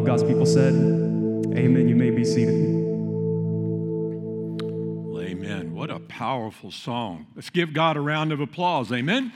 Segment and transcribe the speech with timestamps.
[0.00, 1.86] of God's people said, Amen.
[1.86, 2.54] You may be seated.
[5.18, 5.74] Amen.
[5.74, 7.26] What a powerful song.
[7.36, 8.90] Let's give God a round of applause.
[8.92, 9.30] Amen.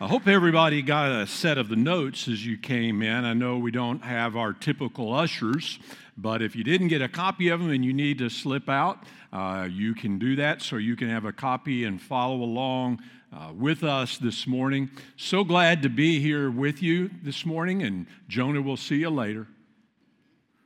[0.00, 3.26] I hope everybody got a set of the notes as you came in.
[3.26, 5.78] I know we don't have our typical ushers,
[6.16, 9.04] but if you didn't get a copy of them and you need to slip out,
[9.30, 12.98] uh, you can do that so you can have a copy and follow along
[13.32, 14.90] uh, with us this morning.
[15.16, 19.46] So glad to be here with you this morning, and Jonah will see you later.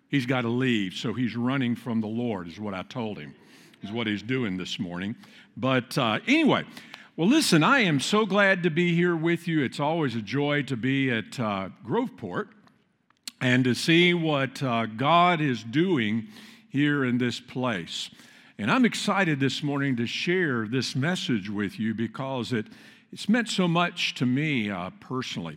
[0.09, 3.35] He's got to leave, so he's running from the Lord, is what I told him,
[3.83, 5.15] is what he's doing this morning.
[5.57, 6.65] But uh, anyway,
[7.17, 9.63] well, listen, I am so glad to be here with you.
[9.63, 12.49] It's always a joy to be at uh, Groveport
[13.41, 16.29] and to see what uh, God is doing
[16.69, 18.11] here in this place.
[18.61, 22.67] And I'm excited this morning to share this message with you because it,
[23.11, 25.57] it's meant so much to me uh, personally.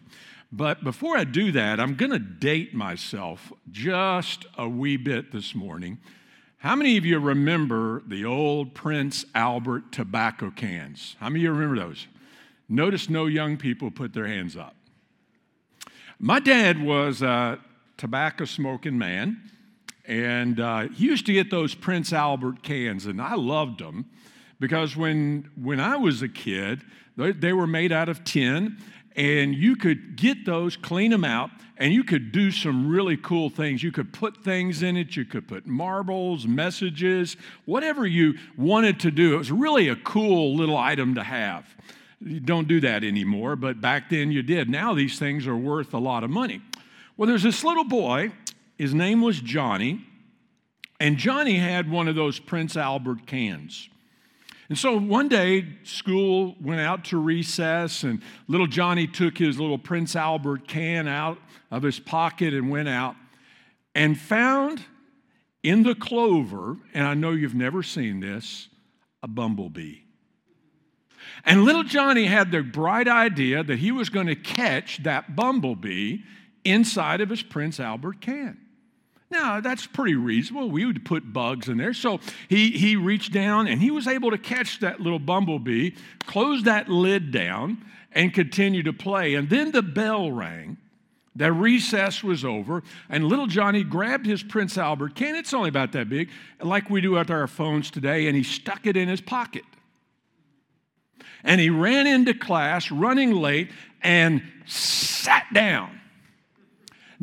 [0.53, 5.53] But before I do that, I'm going to date myself just a wee bit this
[5.53, 5.99] morning
[6.59, 11.17] how many of you remember the old Prince Albert tobacco cans?
[11.19, 12.07] How many of you remember those?
[12.69, 14.73] Notice no young people put their hands up.
[16.19, 17.59] My dad was a
[17.97, 19.41] tobacco smoking man,
[20.05, 24.05] and uh, he used to get those Prince Albert cans, and I loved them
[24.59, 26.81] because when, when I was a kid,
[27.15, 28.77] they, they were made out of tin,
[29.15, 33.49] and you could get those, clean them out, and you could do some really cool
[33.49, 33.81] things.
[33.81, 39.11] You could put things in it, you could put marbles, messages, whatever you wanted to
[39.11, 39.35] do.
[39.35, 41.65] It was really a cool little item to have.
[42.19, 44.69] You don't do that anymore, but back then you did.
[44.69, 46.61] Now these things are worth a lot of money.
[47.17, 48.31] Well, there's this little boy,
[48.77, 50.05] his name was Johnny,
[50.99, 53.89] and Johnny had one of those Prince Albert cans.
[54.69, 59.77] And so one day, school went out to recess, and little Johnny took his little
[59.77, 61.37] Prince Albert can out
[61.69, 63.15] of his pocket and went out
[63.93, 64.83] and found
[65.61, 68.69] in the clover, and I know you've never seen this,
[69.21, 69.99] a bumblebee.
[71.45, 76.19] And little Johnny had the bright idea that he was going to catch that bumblebee
[76.63, 78.57] inside of his Prince Albert can.
[79.33, 80.69] Now, that's pretty reasonable.
[80.69, 81.95] We would put bugs in there.
[81.95, 85.91] So he, he reached down and he was able to catch that little bumblebee,
[86.27, 89.33] close that lid down, and continue to play.
[89.33, 90.77] And then the bell rang.
[91.35, 95.33] The recess was over, and little Johnny grabbed his Prince Albert can.
[95.33, 96.29] It's only about that big,
[96.61, 99.63] like we do with our phones today, and he stuck it in his pocket.
[101.43, 103.71] And he ran into class, running late,
[104.03, 105.99] and sat down.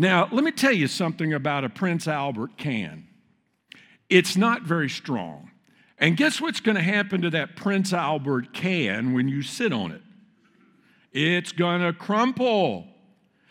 [0.01, 3.07] Now, let me tell you something about a Prince Albert can.
[4.09, 5.51] It's not very strong.
[5.99, 9.93] And guess what's going to happen to that Prince Albert can when you sit on
[9.93, 10.01] it?
[11.13, 12.87] It's going to crumple.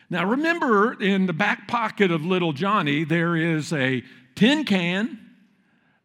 [0.10, 5.20] Now, remember, in the back pocket of little Johnny, there is a tin can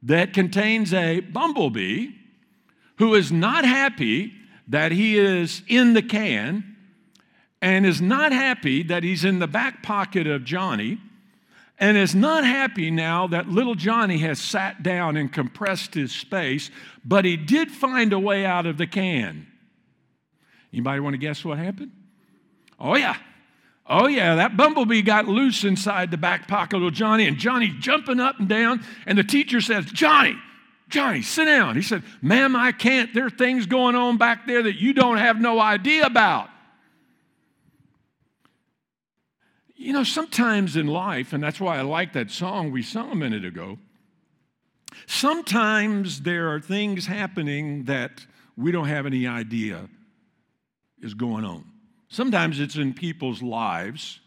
[0.02, 2.10] that contains a bumblebee
[2.98, 4.30] who is not happy
[4.68, 6.73] that he is in the can
[7.64, 10.98] and is not happy that he's in the back pocket of Johnny
[11.78, 16.70] and is not happy now that little Johnny has sat down and compressed his space,
[17.06, 19.46] but he did find a way out of the can.
[20.74, 21.90] Anybody want to guess what happened?
[22.78, 23.16] Oh, yeah.
[23.86, 28.20] Oh, yeah, that bumblebee got loose inside the back pocket of Johnny, and Johnny jumping
[28.20, 30.36] up and down, and the teacher says, Johnny,
[30.90, 31.76] Johnny, sit down.
[31.76, 33.14] He said, Ma'am, I can't.
[33.14, 36.50] There are things going on back there that you don't have no idea about.
[39.84, 43.14] You know, sometimes in life, and that's why I like that song we sung a
[43.14, 43.76] minute ago,
[45.06, 48.24] sometimes there are things happening that
[48.56, 49.90] we don't have any idea
[51.02, 51.66] is going on.
[52.08, 54.20] Sometimes it's in people's lives,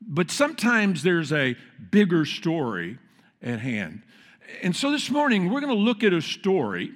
[0.00, 1.54] but sometimes there's a
[1.92, 2.98] bigger story
[3.40, 4.02] at hand.
[4.64, 6.90] And so this morning, we're going to look at a story.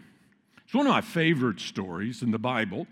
[0.65, 2.89] It's one of my favorite stories in the Bible.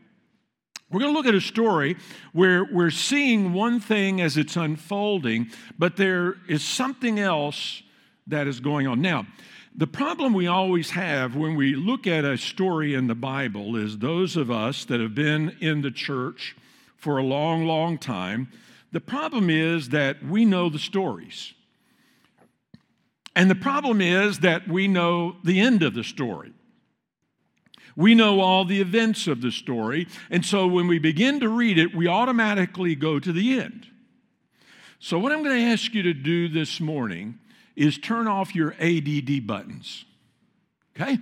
[0.91, 1.97] We're going to look at a story
[2.33, 7.83] where we're seeing one thing as it's unfolding, but there is something else
[8.27, 9.01] that is going on.
[9.01, 9.27] Now,
[9.75, 13.99] the problem we always have when we look at a story in the Bible is
[13.99, 16.57] those of us that have been in the church
[16.97, 18.49] for a long, long time,
[18.91, 21.55] the problem is that we know the stories.
[23.37, 26.53] And the problem is that we know the end of the story.
[27.97, 31.79] We know all the events of the story, and so when we begin to read
[31.79, 33.87] it, we automatically go to the end.
[34.99, 37.39] So, what I'm going to ask you to do this morning
[37.75, 40.05] is turn off your ADD buttons.
[40.95, 41.19] Okay?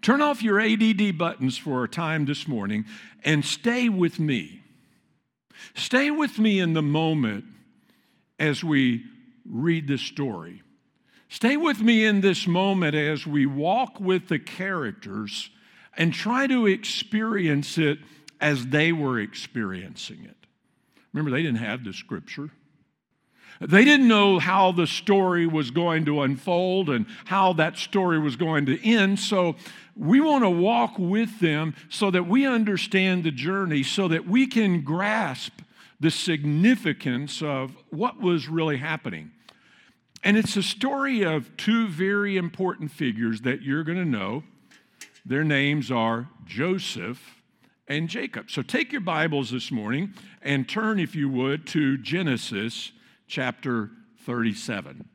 [0.00, 2.86] Turn off your ADD buttons for a time this morning
[3.22, 4.62] and stay with me.
[5.74, 7.44] Stay with me in the moment
[8.38, 9.04] as we
[9.46, 10.62] read this story.
[11.28, 15.50] Stay with me in this moment as we walk with the characters
[15.96, 17.98] and try to experience it
[18.40, 20.36] as they were experiencing it.
[21.12, 22.50] Remember, they didn't have the scripture.
[23.60, 28.36] They didn't know how the story was going to unfold and how that story was
[28.36, 29.18] going to end.
[29.18, 29.56] So
[29.94, 34.46] we want to walk with them so that we understand the journey, so that we
[34.46, 35.60] can grasp
[35.98, 39.30] the significance of what was really happening.
[40.24, 44.42] And it's a story of two very important figures that you're going to know.
[45.30, 47.40] Their names are Joseph
[47.86, 48.50] and Jacob.
[48.50, 50.12] So take your Bibles this morning
[50.42, 52.90] and turn, if you would, to Genesis
[53.28, 53.90] chapter
[54.24, 55.08] 37.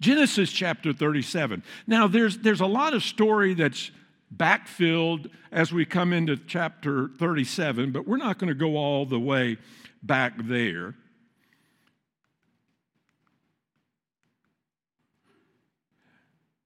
[0.00, 1.62] Genesis chapter 37.
[1.86, 3.92] Now, there's, there's a lot of story that's
[4.36, 9.20] backfilled as we come into chapter 37, but we're not going to go all the
[9.20, 9.56] way
[10.02, 10.96] back there.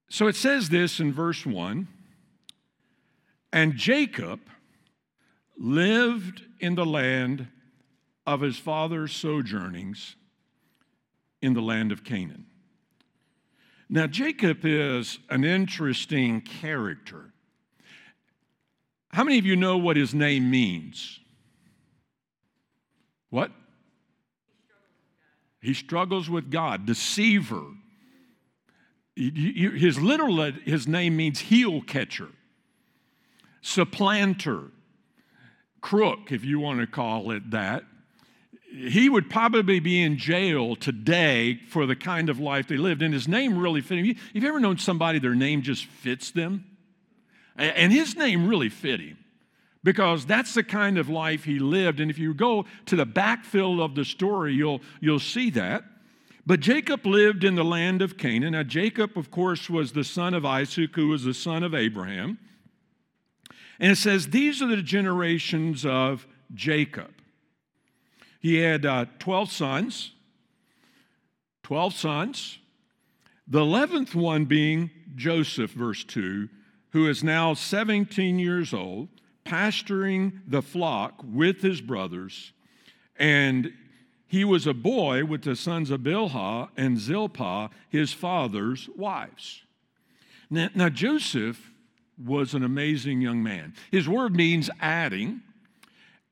[0.09, 1.89] So it says this in verse 1
[3.55, 4.41] And Jacob
[5.57, 7.47] lived in the land
[8.27, 10.17] of his father's sojournings
[11.41, 12.47] in the land of Canaan.
[13.89, 17.33] Now, Jacob is an interesting character.
[19.11, 21.21] How many of you know what his name means?
[23.31, 23.53] What?
[25.61, 27.63] He struggles with God, deceiver.
[29.15, 32.31] His literal his name means heel catcher,
[33.65, 34.65] supplanter,
[35.81, 37.85] crook, if you want to call it that
[38.75, 43.03] he would probably be in jail today for the kind of life they lived.
[43.03, 44.17] And his name really fit him.
[44.33, 46.65] You've ever known somebody, their name just fits them?
[47.57, 49.17] And his name really fit him
[49.85, 52.01] because that's the kind of life he lived.
[52.01, 55.85] And if you go to the backfill of the story, you'll, you'll see that.
[56.45, 58.53] But Jacob lived in the land of Canaan.
[58.53, 62.39] Now, Jacob, of course, was the son of Isaac, who was the son of Abraham.
[63.79, 67.11] And it says, These are the generations of Jacob.
[68.41, 70.13] He had uh, 12 sons,
[71.63, 72.59] 12 sons,
[73.47, 76.49] the 11th one being Joseph, verse 2,
[76.91, 79.09] who is now 17 years old,
[79.45, 82.53] pasturing the flock with his brothers.
[83.17, 83.73] And
[84.27, 89.63] he was a boy with the sons of Bilhah and Zilpah, his father's wives.
[90.51, 91.71] Now, now, Joseph
[92.23, 93.75] was an amazing young man.
[93.91, 95.41] His word means adding,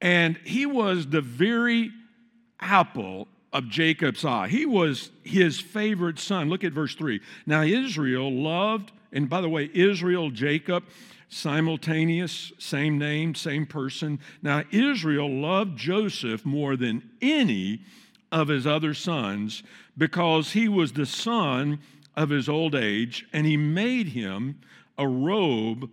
[0.01, 1.91] and he was the very
[2.61, 4.49] apple of Jacob's eye.
[4.49, 6.49] He was his favorite son.
[6.49, 7.21] Look at verse 3.
[7.47, 10.85] Now, Israel loved, and by the way, Israel, Jacob,
[11.29, 14.21] simultaneous, same name, same person.
[14.43, 17.83] Now, Israel loved Joseph more than any
[18.31, 19.63] of his other sons
[19.97, 21.81] because he was the son
[22.17, 24.61] of his old age, and he made him
[24.99, 25.91] a robe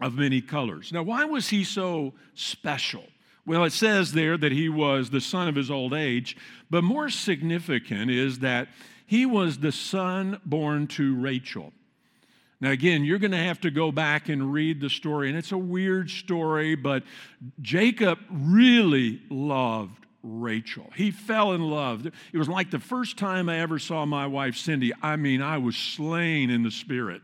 [0.00, 0.92] of many colors.
[0.92, 3.04] Now, why was he so special?
[3.46, 6.36] Well, it says there that he was the son of his old age,
[6.70, 8.68] but more significant is that
[9.06, 11.72] he was the son born to Rachel.
[12.60, 15.52] Now, again, you're going to have to go back and read the story, and it's
[15.52, 17.02] a weird story, but
[17.60, 20.90] Jacob really loved Rachel.
[20.96, 22.06] He fell in love.
[22.06, 24.92] It was like the first time I ever saw my wife, Cindy.
[25.02, 27.20] I mean, I was slain in the spirit.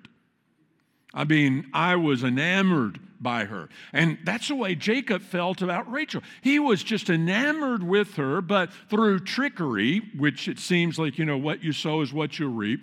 [1.13, 3.69] I mean, I was enamored by her.
[3.93, 6.23] And that's the way Jacob felt about Rachel.
[6.41, 11.37] He was just enamored with her, but through trickery, which it seems like, you know,
[11.37, 12.83] what you sow is what you reap,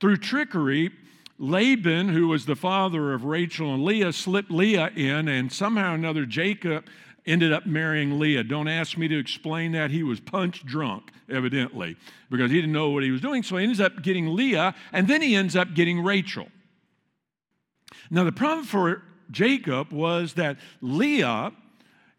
[0.00, 0.90] through trickery,
[1.38, 5.94] Laban, who was the father of Rachel and Leah, slipped Leah in, and somehow or
[5.94, 6.86] another Jacob
[7.26, 8.42] ended up marrying Leah.
[8.42, 9.90] Don't ask me to explain that.
[9.90, 11.96] He was punch drunk, evidently,
[12.30, 13.44] because he didn't know what he was doing.
[13.44, 16.48] So he ends up getting Leah, and then he ends up getting Rachel.
[18.10, 21.52] Now, the problem for Jacob was that Leah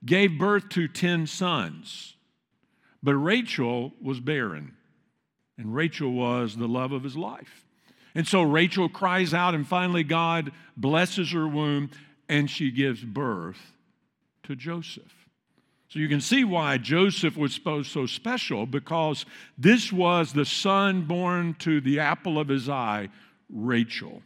[0.06, 2.16] gave birth to 10 sons,
[3.04, 4.76] but Rachel was barren,
[5.58, 7.66] and Rachel was the love of his life.
[8.16, 11.92] And so Rachel cries out, and finally, God blesses her womb,
[12.28, 13.74] and she gives birth
[14.44, 15.14] to Joseph.
[15.90, 19.26] So you can see why Joseph was supposed so special because
[19.58, 23.10] this was the son born to the apple of his eye,
[23.50, 24.22] Rachel.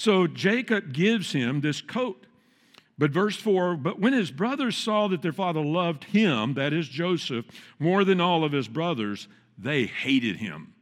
[0.00, 2.24] So Jacob gives him this coat.
[2.96, 6.88] But verse 4 But when his brothers saw that their father loved him, that is
[6.88, 7.44] Joseph,
[7.78, 9.28] more than all of his brothers,
[9.58, 10.72] they hated him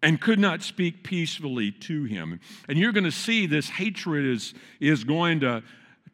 [0.00, 2.38] and could not speak peacefully to him.
[2.68, 5.64] And you're going to see this hatred is, is going to,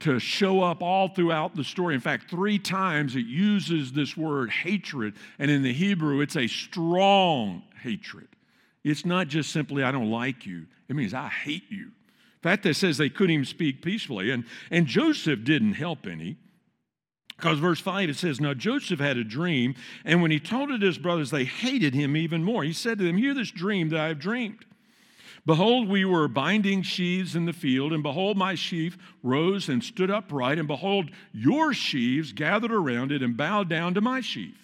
[0.01, 1.95] to show up all throughout the story.
[1.95, 6.47] In fact, three times it uses this word hatred, and in the Hebrew, it's a
[6.47, 8.29] strong hatred.
[8.83, 11.87] It's not just simply, I don't like you, it means I hate you.
[11.87, 16.37] In fact, it says they couldn't even speak peacefully, and, and Joseph didn't help any.
[17.37, 19.75] Because verse 5 it says, Now Joseph had a dream,
[20.05, 22.63] and when he told it to his brothers, they hated him even more.
[22.63, 24.65] He said to them, Hear this dream that I have dreamed.
[25.45, 30.11] Behold, we were binding sheaves in the field, and behold, my sheaf rose and stood
[30.11, 34.57] upright, and behold, your sheaves gathered around it and bowed down to my sheaf.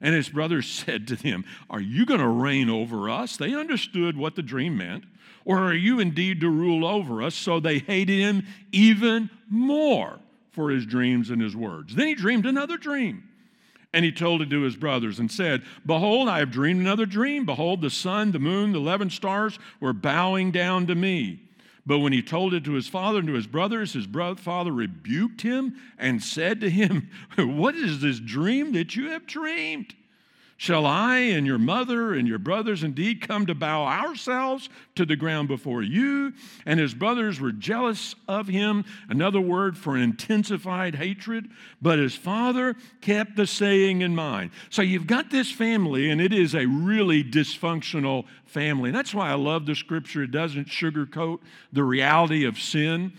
[0.00, 3.36] And his brothers said to them, Are you going to reign over us?
[3.36, 5.04] They understood what the dream meant.
[5.44, 7.34] Or are you indeed to rule over us?
[7.34, 10.18] So they hated him even more
[10.52, 11.94] for his dreams and his words.
[11.94, 13.24] Then he dreamed another dream.
[13.94, 17.46] And he told it to his brothers and said, Behold, I have dreamed another dream.
[17.46, 21.40] Behold, the sun, the moon, the eleven stars were bowing down to me.
[21.86, 25.40] But when he told it to his father and to his brothers, his father rebuked
[25.40, 29.94] him and said to him, What is this dream that you have dreamed?
[30.60, 35.14] Shall I and your mother and your brothers indeed come to bow ourselves to the
[35.14, 36.32] ground before you?
[36.66, 41.48] And his brothers were jealous of him, another word for intensified hatred.
[41.80, 44.50] But his father kept the saying in mind.
[44.68, 48.88] So you've got this family, and it is a really dysfunctional family.
[48.88, 50.24] And That's why I love the scripture.
[50.24, 51.38] It doesn't sugarcoat
[51.72, 53.12] the reality of sin,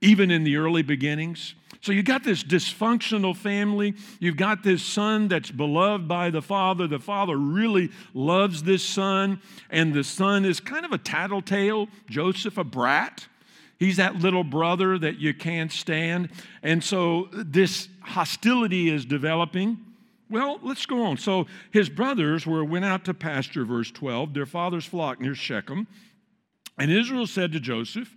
[0.00, 1.56] even in the early beginnings.
[1.80, 3.94] So you got this dysfunctional family.
[4.18, 6.86] You've got this son that's beloved by the father.
[6.86, 12.58] The father really loves this son, and the son is kind of a tattletale, Joseph,
[12.58, 13.28] a brat.
[13.78, 16.30] He's that little brother that you can't stand.
[16.64, 19.78] And so this hostility is developing.
[20.28, 21.16] Well, let's go on.
[21.16, 25.86] So his brothers were went out to pasture, verse 12, their father's flock near Shechem.
[26.76, 28.14] And Israel said to Joseph,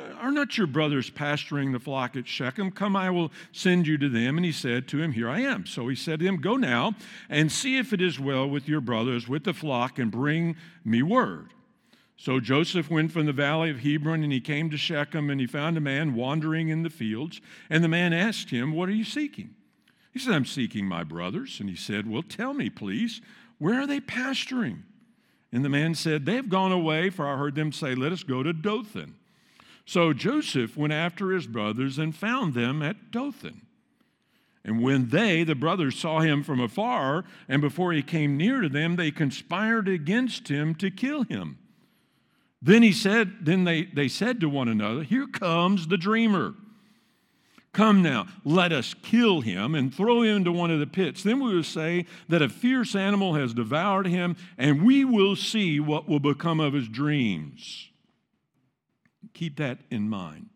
[0.00, 2.70] Uh, are not your brothers pasturing the flock at Shechem?
[2.70, 4.36] Come, I will send you to them.
[4.36, 5.66] And he said to him, Here I am.
[5.66, 6.94] So he said to him, Go now
[7.28, 11.02] and see if it is well with your brothers, with the flock, and bring me
[11.02, 11.52] word.
[12.16, 15.46] So Joseph went from the valley of Hebron, and he came to Shechem, and he
[15.46, 17.40] found a man wandering in the fields.
[17.70, 19.54] And the man asked him, What are you seeking?
[20.12, 21.60] He said, I'm seeking my brothers.
[21.60, 23.20] And he said, Well, tell me, please,
[23.58, 24.84] where are they pasturing?
[25.52, 28.22] And the man said, They have gone away, for I heard them say, Let us
[28.22, 29.16] go to Dothan.
[29.90, 33.62] So Joseph went after his brothers and found them at Dothan.
[34.64, 38.68] And when they, the brothers, saw him from afar, and before he came near to
[38.68, 41.58] them, they conspired against him to kill him.
[42.62, 46.54] Then he said, then they, they said to one another, Here comes the dreamer.
[47.72, 51.24] Come now, let us kill him and throw him into one of the pits.
[51.24, 55.80] Then we will say that a fierce animal has devoured him, and we will see
[55.80, 57.89] what will become of his dreams.
[59.34, 60.48] Keep that in mind.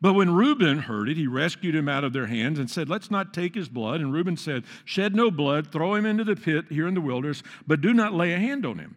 [0.00, 3.10] But when Reuben heard it, he rescued him out of their hands and said, Let's
[3.10, 4.00] not take his blood.
[4.00, 7.42] And Reuben said, Shed no blood, throw him into the pit here in the wilderness,
[7.66, 8.96] but do not lay a hand on him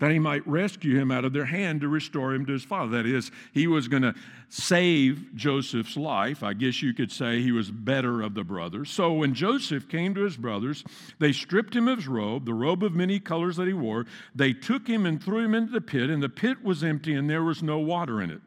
[0.00, 3.02] that he might rescue him out of their hand to restore him to his father.
[3.02, 4.14] That is, he was going to
[4.48, 6.42] save Joseph's life.
[6.42, 8.90] I guess you could say he was better of the brothers.
[8.90, 10.84] So when Joseph came to his brothers,
[11.20, 14.06] they stripped him of his robe, the robe of many colors that he wore.
[14.34, 17.30] They took him and threw him into the pit, and the pit was empty and
[17.30, 18.42] there was no water in it.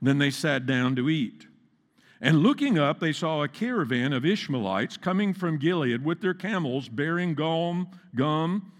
[0.00, 1.46] Then they sat down to eat.
[2.20, 6.88] And looking up, they saw a caravan of Ishmaelites coming from Gilead with their camels
[6.88, 8.70] bearing gum, gum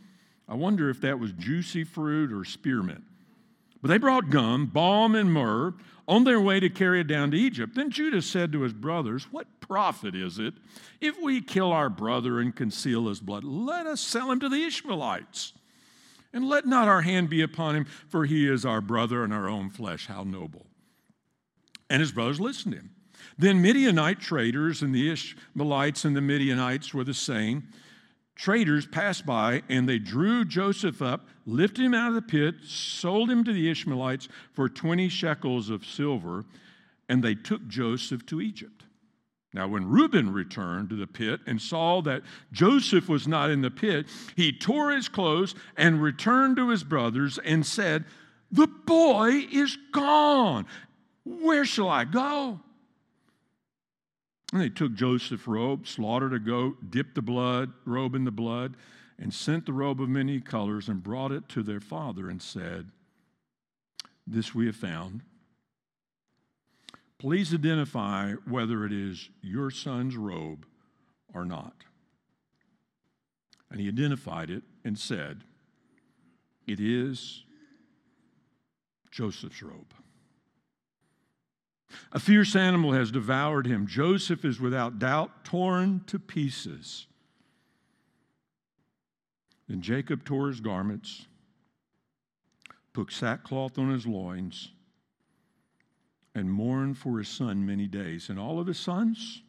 [0.49, 3.05] I wonder if that was juicy fruit or spearmint.
[3.81, 5.75] But they brought gum, balm, and myrrh
[6.07, 7.75] on their way to carry it down to Egypt.
[7.75, 10.55] Then Judah said to his brothers, What profit is it
[11.01, 13.45] if we kill our brother and conceal his blood?
[13.45, 15.53] Let us sell him to the Ishmaelites.
[16.33, 19.49] And let not our hand be upon him, for he is our brother and our
[19.49, 20.07] own flesh.
[20.07, 20.67] How noble.
[21.91, 22.91] And his brothers listened to him.
[23.37, 27.69] Then Midianite traders and the Ishmaelites and the Midianites were the same
[28.35, 33.31] traders passed by and they drew Joseph up, lifted him out of the pit, sold
[33.31, 36.45] him to the Ishmaelites for 20 shekels of silver,
[37.09, 38.85] and they took Joseph to Egypt.
[39.55, 42.23] Now, when Reuben returned to the pit and saw that
[42.53, 47.39] Joseph was not in the pit, he tore his clothes and returned to his brothers
[47.39, 48.07] and said,
[48.51, 50.67] The boy is gone.
[51.25, 52.61] Where shall I go?
[54.53, 58.77] And they took Joseph's robe, slaughtered a goat, dipped the blood, robe in the blood,
[59.19, 62.91] and sent the robe of many colors and brought it to their father and said,
[64.27, 65.23] This we have found.
[67.19, 70.67] Please identify whether it is your son's robe
[71.33, 71.85] or not.
[73.71, 75.45] And he identified it and said,
[76.67, 77.45] It is
[79.11, 79.95] Joseph's robe.
[82.13, 83.87] A fierce animal has devoured him.
[83.87, 87.07] Joseph is without doubt torn to pieces.
[89.69, 91.27] Then Jacob tore his garments,
[92.93, 94.73] put sackcloth on his loins,
[96.35, 98.29] and mourned for his son many days.
[98.29, 99.43] And all of his sons,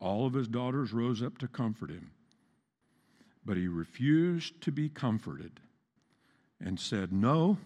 [0.00, 2.10] all of his daughters rose up to comfort him.
[3.44, 5.60] But he refused to be comforted
[6.60, 7.58] and said, No,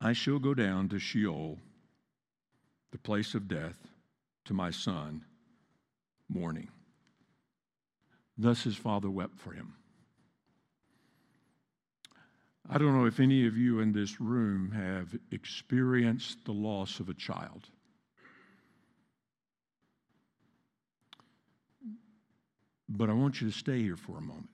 [0.00, 1.58] I shall go down to Sheol,
[2.92, 3.88] the place of death,
[4.44, 5.24] to my son,
[6.28, 6.68] mourning.
[8.36, 9.74] Thus his father wept for him.
[12.70, 17.08] I don't know if any of you in this room have experienced the loss of
[17.08, 17.68] a child.
[22.88, 24.50] But I want you to stay here for a moment.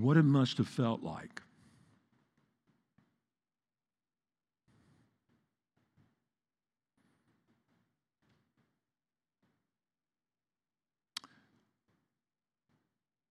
[0.00, 1.40] What it must have felt like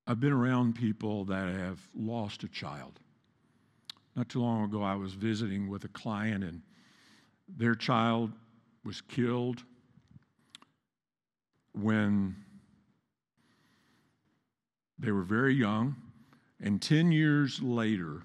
[0.08, 3.00] I've been around people that have lost a child.
[4.16, 6.62] Not too long ago, I was visiting with a client, and
[7.48, 8.32] their child
[8.84, 9.64] was killed
[11.74, 12.36] when
[15.00, 15.96] they were very young,
[16.62, 18.24] and 10 years later,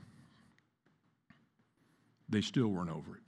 [2.29, 3.23] they still weren't over it.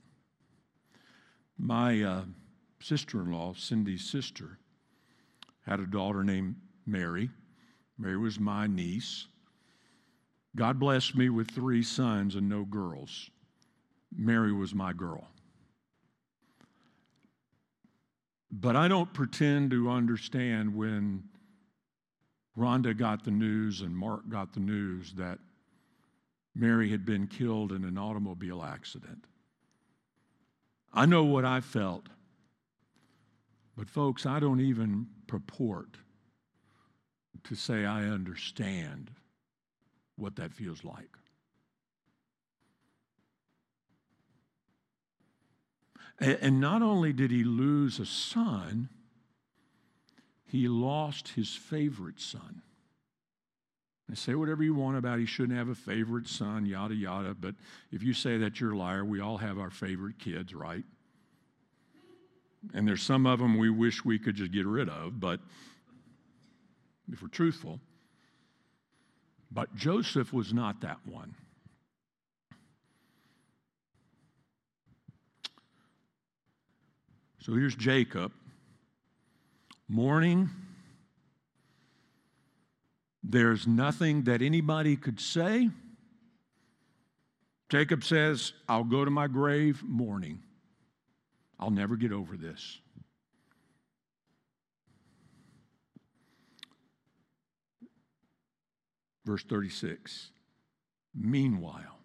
[1.57, 2.23] My uh,
[2.81, 4.57] sister in law, Cindy's sister,
[5.65, 6.55] had a daughter named
[6.85, 7.29] Mary.
[7.97, 9.27] Mary was my niece.
[10.55, 13.29] God blessed me with three sons and no girls.
[14.15, 15.27] Mary was my girl.
[18.51, 21.23] But I don't pretend to understand when
[22.57, 25.39] Rhonda got the news and Mark got the news that
[26.53, 29.25] Mary had been killed in an automobile accident.
[30.93, 32.07] I know what I felt.
[33.77, 35.97] But, folks, I don't even purport
[37.45, 39.11] to say I understand
[40.17, 41.09] what that feels like.
[46.19, 48.89] And not only did he lose a son,
[50.51, 52.61] he lost his favorite son.
[54.09, 57.33] And say whatever you want about he shouldn't have a favorite son, yada, yada.
[57.33, 57.55] But
[57.93, 59.05] if you say that, you're a liar.
[59.05, 60.83] We all have our favorite kids, right?
[62.73, 65.39] And there's some of them we wish we could just get rid of, but
[67.09, 67.79] if we're truthful.
[69.49, 71.33] But Joseph was not that one.
[77.39, 78.33] So here's Jacob
[79.91, 80.49] mourning.
[83.21, 85.69] There's nothing that anybody could say.
[87.69, 90.41] Jacob says, I'll go to my grave mourning.
[91.59, 92.79] I'll never get over this.
[99.25, 100.31] Verse 36.
[101.13, 101.99] Meanwhile,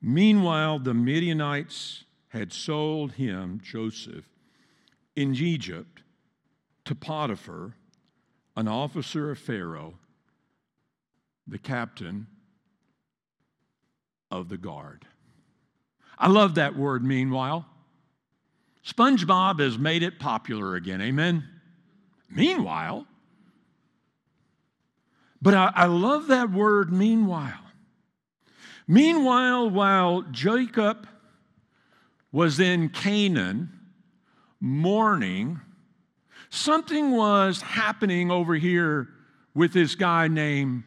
[0.00, 4.24] meanwhile, the Midianites had sold him, Joseph,
[5.18, 6.02] in Egypt
[6.84, 7.74] to Potiphar,
[8.56, 9.94] an officer of Pharaoh,
[11.44, 12.28] the captain
[14.30, 15.06] of the guard.
[16.16, 17.66] I love that word, meanwhile.
[18.86, 21.02] SpongeBob has made it popular again.
[21.02, 21.42] Amen?
[22.30, 23.04] Meanwhile,
[25.42, 27.64] but I, I love that word, meanwhile.
[28.86, 31.08] Meanwhile, while Jacob
[32.30, 33.77] was in Canaan
[34.60, 35.60] mourning,
[36.50, 39.08] something was happening over here
[39.54, 40.84] with this guy named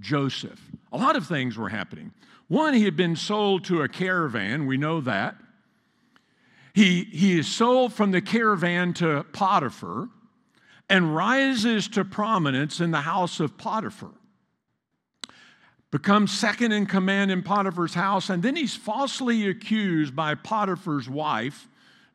[0.00, 0.60] Joseph.
[0.92, 2.12] A lot of things were happening.
[2.48, 5.36] One, he had been sold to a caravan, we know that.
[6.72, 10.08] He, he is sold from the caravan to Potiphar
[10.88, 14.12] and rises to prominence in the house of Potiphar.
[15.90, 21.68] Becomes second in command in Potiphar's house, and then he's falsely accused by Potiphar's wife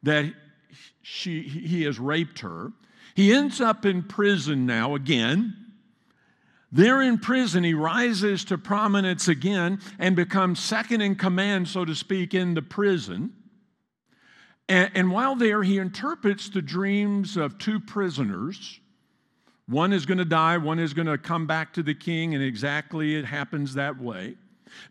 [0.03, 0.33] that
[1.03, 2.71] she, he has raped her.
[3.13, 5.55] He ends up in prison now again.
[6.71, 11.93] There in prison, he rises to prominence again and becomes second in command, so to
[11.93, 13.33] speak, in the prison.
[14.67, 18.79] And, and while there, he interprets the dreams of two prisoners.
[19.67, 22.43] One is going to die, one is going to come back to the king, and
[22.43, 24.35] exactly it happens that way.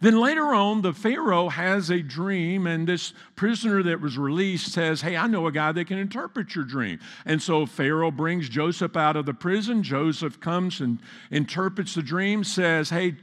[0.01, 5.01] Then later on, the Pharaoh has a dream, and this prisoner that was released says,
[5.01, 6.99] Hey, I know a guy that can interpret your dream.
[7.25, 9.83] And so Pharaoh brings Joseph out of the prison.
[9.83, 10.99] Joseph comes and
[11.31, 13.17] interprets the dream, says, Hey,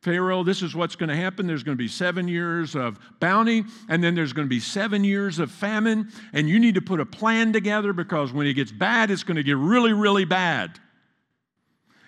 [0.00, 1.46] Pharaoh, this is what's going to happen.
[1.46, 5.02] There's going to be seven years of bounty, and then there's going to be seven
[5.02, 6.12] years of famine.
[6.32, 9.36] And you need to put a plan together because when it gets bad, it's going
[9.36, 10.78] to get really, really bad.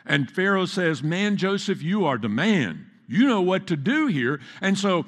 [0.07, 2.89] And Pharaoh says, Man, Joseph, you are the man.
[3.11, 4.40] You know what to do here.
[4.61, 5.05] And so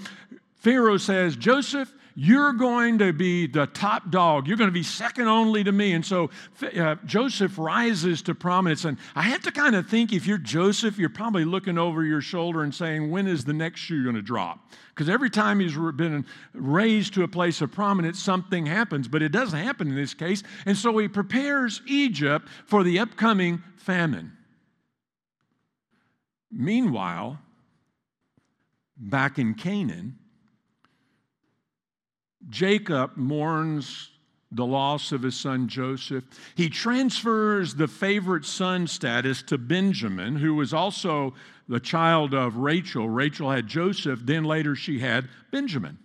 [0.57, 4.49] Pharaoh says, Joseph, you're going to be the top dog.
[4.49, 5.93] You're going to be second only to me.
[5.93, 6.29] And so
[6.77, 8.85] uh, Joseph rises to prominence.
[8.85, 12.21] And I have to kind of think if you're Joseph, you're probably looking over your
[12.21, 14.73] shoulder and saying, when is the next shoe going to drop?
[14.89, 19.07] Because every time he's been raised to a place of prominence, something happens.
[19.07, 20.43] But it doesn't happen in this case.
[20.67, 24.33] And so he prepares Egypt for the upcoming famine.
[26.51, 27.39] Meanwhile,
[29.03, 30.19] back in Canaan,
[32.49, 34.11] Jacob mourns
[34.51, 36.25] the loss of his son Joseph.
[36.55, 41.35] He transfers the favorite son status to Benjamin, who was also
[41.69, 43.09] the child of Rachel.
[43.09, 45.99] Rachel had Joseph, then later she had Benjamin.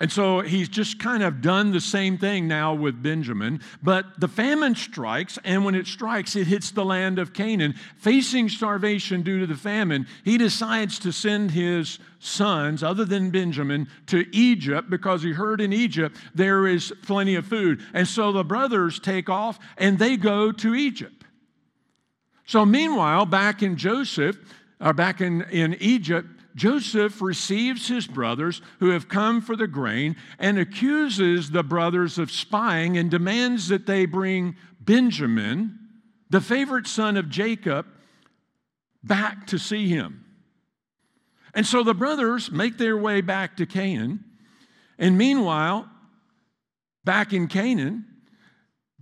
[0.00, 3.60] And so he's just kind of done the same thing now with Benjamin.
[3.80, 7.76] But the famine strikes, and when it strikes, it hits the land of Canaan.
[7.98, 13.86] Facing starvation due to the famine, he decides to send his sons, other than Benjamin,
[14.06, 17.80] to Egypt because he heard in Egypt there is plenty of food.
[17.94, 21.24] And so the brothers take off and they go to Egypt.
[22.46, 24.36] So meanwhile, back in Joseph,
[24.80, 30.16] or back in, in Egypt, Joseph receives his brothers who have come for the grain
[30.38, 35.78] and accuses the brothers of spying and demands that they bring Benjamin,
[36.30, 37.86] the favorite son of Jacob,
[39.02, 40.24] back to see him.
[41.54, 44.24] And so the brothers make their way back to Canaan.
[44.98, 45.88] And meanwhile,
[47.04, 48.06] back in Canaan,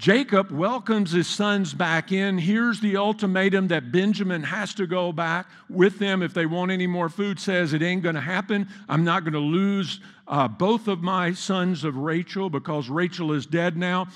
[0.03, 2.37] Jacob welcomes his sons back in.
[2.37, 6.89] Here's the ultimatum that Benjamin has to go back with them if they want any
[6.89, 7.39] more food.
[7.39, 8.67] Says it ain't going to happen.
[8.89, 13.47] I'm not going to lose uh, both of my sons of Rachel because Rachel is
[13.47, 14.09] dead now.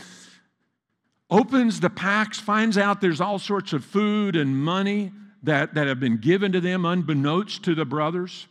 [1.31, 5.13] Opens the packs, finds out there's all sorts of food and money
[5.45, 8.49] that, that have been given to them unbeknownst to the brothers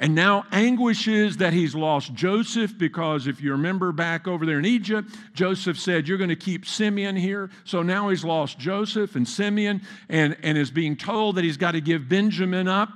[0.00, 4.64] and now anguishes that he's lost Joseph because if you remember back over there in
[4.64, 7.50] Egypt, Joseph said, You're going to keep Simeon here.
[7.64, 11.72] So now he's lost Joseph and Simeon and, and is being told that he's got
[11.72, 12.90] to give Benjamin up.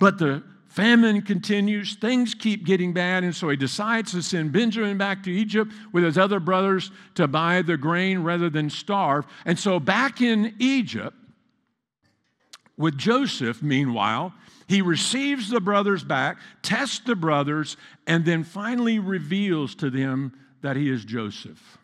[0.00, 4.98] But the famine continues, things keep getting bad, and so he decides to send Benjamin
[4.98, 9.24] back to Egypt with his other brothers to buy the grain rather than starve.
[9.44, 11.16] And so back in Egypt,
[12.76, 14.34] with Joseph, meanwhile,
[14.66, 20.76] he receives the brothers back, tests the brothers, and then finally reveals to them that
[20.76, 21.78] he is Joseph.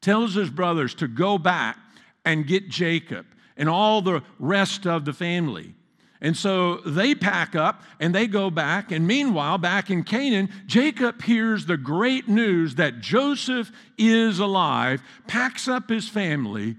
[0.00, 1.76] Tells his brothers to go back
[2.24, 5.74] and get Jacob and all the rest of the family.
[6.20, 8.92] And so they pack up and they go back.
[8.92, 15.66] And meanwhile, back in Canaan, Jacob hears the great news that Joseph is alive, packs
[15.66, 16.76] up his family,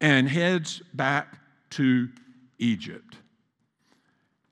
[0.00, 1.38] and heads back
[1.70, 2.08] to
[2.58, 3.16] Egypt.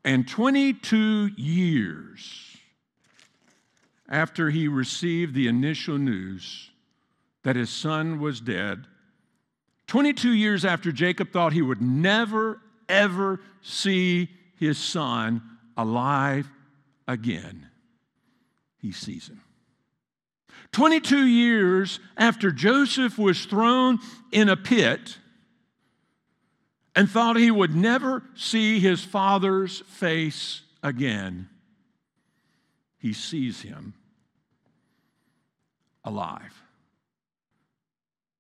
[0.07, 2.57] And 22 years
[4.09, 6.71] after he received the initial news
[7.43, 8.87] that his son was dead,
[9.89, 15.43] 22 years after Jacob thought he would never, ever see his son
[15.77, 16.49] alive
[17.09, 17.67] again,
[18.79, 19.41] he sees him.
[20.71, 23.99] 22 years after Joseph was thrown
[24.31, 25.19] in a pit,
[26.97, 31.49] and thought he would never see his father's face again,
[32.99, 33.93] he sees him
[36.03, 36.63] alive.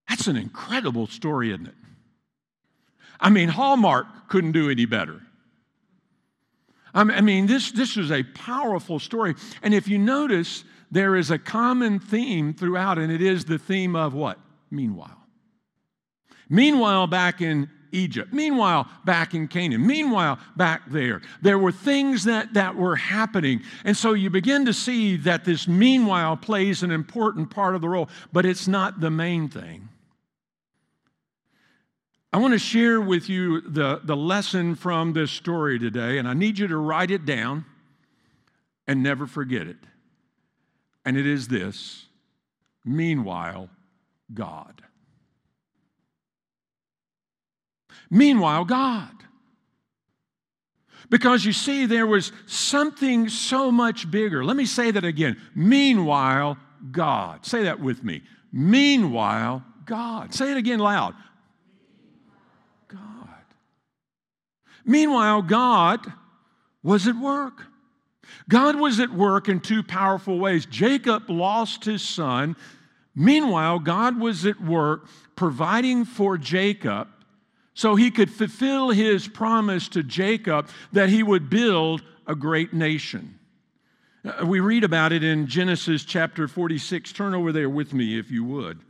[0.09, 1.75] That's an incredible story, isn't it?
[3.21, 5.21] I mean, Hallmark couldn't do any better.
[6.95, 9.35] I mean, this, this is a powerful story.
[9.63, 13.95] And if you notice, there is a common theme throughout, and it is the theme
[13.95, 14.39] of what?
[14.71, 15.19] Meanwhile.
[16.49, 18.33] Meanwhile, back in Egypt.
[18.33, 19.87] Meanwhile, back in Canaan.
[19.87, 21.23] Meanwhile, back there.
[21.43, 23.63] There were things that, that were happening.
[23.85, 27.89] And so you begin to see that this meanwhile plays an important part of the
[27.89, 29.89] role, but it's not the main thing.
[32.33, 36.35] I want to share with you the, the lesson from this story today, and I
[36.35, 37.65] need you to write it down
[38.87, 39.79] and never forget it.
[41.05, 42.07] And it is this
[42.87, 43.69] Meanwhile,
[44.33, 44.86] God.
[48.11, 49.11] Meanwhile, God.
[51.09, 54.45] Because you see, there was something so much bigger.
[54.45, 55.41] Let me say that again.
[55.55, 56.59] Meanwhile,
[56.91, 57.47] God.
[57.47, 58.23] Say that with me.
[58.53, 60.35] Meanwhile, God.
[60.35, 61.15] Say it again loud.
[62.89, 63.01] God.
[64.85, 66.13] Meanwhile, God
[66.83, 67.63] was at work.
[68.49, 70.67] God was at work in two powerful ways.
[70.67, 72.57] Jacob lost his son.
[73.15, 77.09] Meanwhile, God was at work providing for Jacob
[77.77, 83.39] so he could fulfill his promise to Jacob that he would build a great nation.
[84.25, 87.13] Uh, we read about it in Genesis chapter 46.
[87.13, 88.81] Turn over there with me if you would.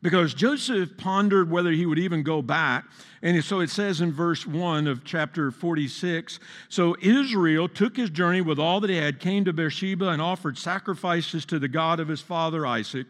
[0.00, 2.86] Because Joseph pondered whether he would even go back.
[3.20, 8.40] And so it says in verse 1 of chapter 46 So Israel took his journey
[8.40, 12.08] with all that he had, came to Beersheba, and offered sacrifices to the God of
[12.08, 13.06] his father Isaac.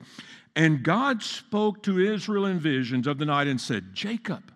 [0.57, 4.53] And God spoke to Israel in visions of the night and said, Jacob,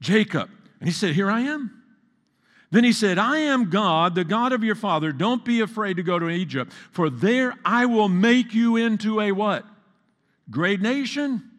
[0.00, 0.50] Jacob.
[0.78, 1.80] And he said, Here I am.
[2.70, 5.10] Then he said, I am God, the God of your father.
[5.10, 9.32] Don't be afraid to go to Egypt, for there I will make you into a
[9.32, 9.64] what?
[10.50, 11.50] Great nation.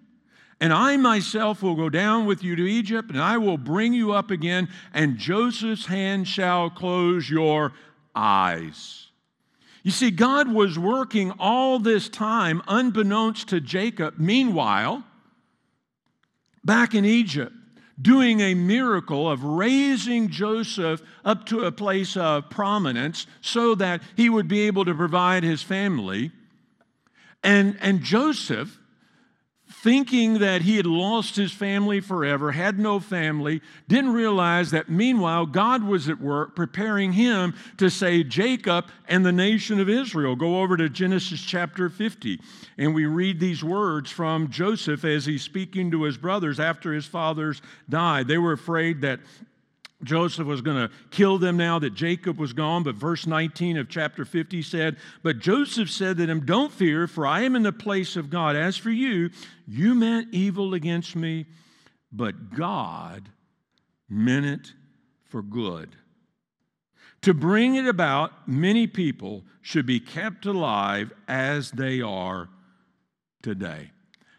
[0.62, 4.12] And I myself will go down with you to Egypt, and I will bring you
[4.12, 7.73] up again, and Joseph's hand shall close your
[8.15, 9.08] eyes.
[9.84, 14.15] You see, God was working all this time unbeknownst to Jacob.
[14.17, 15.04] Meanwhile,
[16.63, 17.54] back in Egypt,
[18.00, 24.30] doing a miracle of raising Joseph up to a place of prominence so that he
[24.30, 26.32] would be able to provide his family.
[27.44, 28.78] And, and Joseph
[29.71, 35.45] thinking that he had lost his family forever, had no family, didn't realize that meanwhile
[35.45, 40.36] God was at work preparing him to save Jacob and the nation of Israel.
[40.36, 42.39] Go over to Genesis chapter 50,
[42.77, 47.05] and we read these words from Joseph as he's speaking to his brothers after his
[47.05, 48.27] fathers died.
[48.27, 49.19] They were afraid that
[50.03, 52.83] Joseph was going to kill them now that Jacob was gone.
[52.83, 57.25] But verse 19 of chapter 50 said, But Joseph said to them, Don't fear, for
[57.25, 58.55] I am in the place of God.
[58.55, 59.29] As for you,
[59.67, 61.45] you meant evil against me,
[62.11, 63.29] but God
[64.09, 64.73] meant it
[65.25, 65.95] for good.
[67.21, 72.49] To bring it about, many people should be kept alive as they are
[73.43, 73.91] today.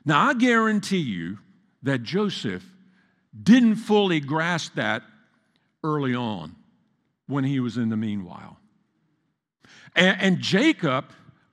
[0.05, 1.39] Now, I guarantee you
[1.83, 2.65] that Joseph
[3.41, 5.03] didn't fully grasp that
[5.85, 6.55] early on
[7.27, 8.59] when he was in the meanwhile.
[9.95, 11.07] And, and Jacob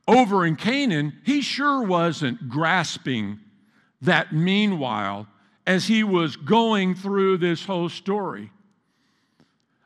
[0.09, 3.39] over in Canaan, he sure wasn't grasping
[4.01, 5.27] that meanwhile
[5.67, 8.49] as he was going through this whole story.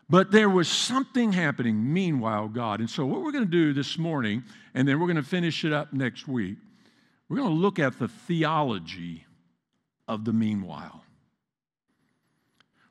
[0.10, 2.80] But there was something happening meanwhile, God.
[2.80, 5.66] And so, what we're going to do this morning, and then we're going to finish
[5.66, 6.58] it up next week,
[7.28, 9.26] we're going to look at the theology
[10.08, 11.03] of the meanwhile.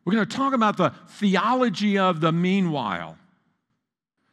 [0.04, 3.16] We're going to talk about the theology of the meanwhile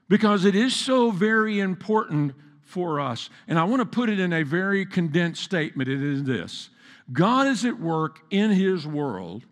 [0.07, 3.29] because it is so very important for us.
[3.47, 5.89] And I want to put it in a very condensed statement.
[5.89, 6.69] It is this
[7.11, 9.45] God is at work in His world,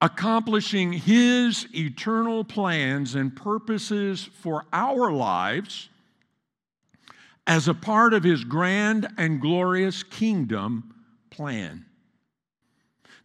[0.00, 5.88] accomplishing His eternal plans and purposes for our lives
[7.46, 10.94] as a part of His grand and glorious kingdom
[11.30, 11.84] plan.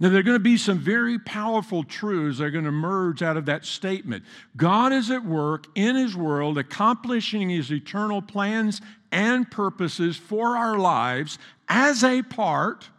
[0.04, 3.24] Now, there are going to be some very powerful truths that are going to emerge
[3.24, 4.26] out of that statement.
[4.58, 8.82] God is at work in His world, accomplishing His eternal plans
[9.14, 11.40] and purposes for our lives
[11.70, 12.90] as a part,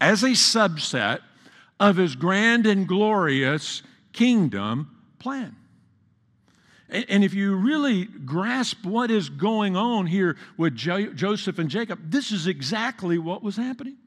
[0.00, 1.20] as a subset
[1.78, 3.82] of His grand and glorious
[4.14, 5.54] kingdom plan.
[6.88, 12.32] And if you really grasp what is going on here with Joseph and Jacob, this
[12.32, 13.98] is exactly what was happening.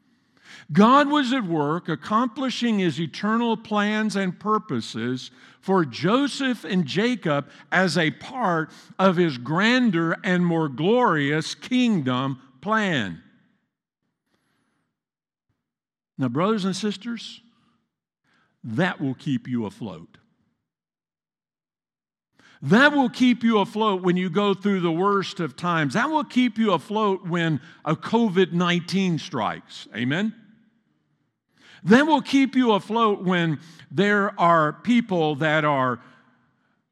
[0.71, 7.97] God was at work accomplishing his eternal plans and purposes for Joseph and Jacob as
[7.97, 13.21] a part of his grander and more glorious kingdom plan.
[16.17, 17.41] Now, brothers and sisters,
[18.63, 20.17] that will keep you afloat.
[22.61, 25.93] That will keep you afloat when you go through the worst of times.
[25.93, 29.87] That will keep you afloat when a COVID 19 strikes.
[29.95, 30.33] Amen?
[31.87, 36.01] That will keep you afloat when there are people that are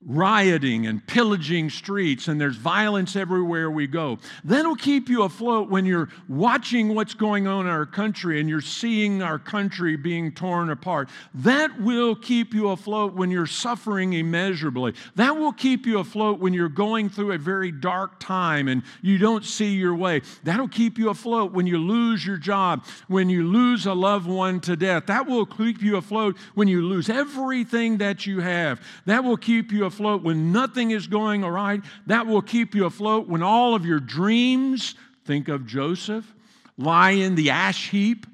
[0.06, 4.20] rioting and pillaging streets and there's violence everywhere we go.
[4.44, 8.62] That'll keep you afloat when you're watching what's going on in our country and you're
[8.62, 11.10] seeing our country being torn apart.
[11.34, 14.94] That will keep you afloat when you're suffering immeasurably.
[15.16, 19.18] That will keep you afloat when you're going through a very dark time and you
[19.18, 20.22] don't see your way.
[20.44, 24.60] That'll keep you afloat when you lose your job, when you lose a loved one
[24.62, 25.08] to death.
[25.08, 28.82] That will keep you afloat when you lose everything that you have.
[29.06, 31.82] That will keep you afloat afloat when nothing is going all right.
[32.08, 36.34] That will keep you afloat when all of your dreams, think of Joseph,
[36.78, 38.26] lie in the ash heap.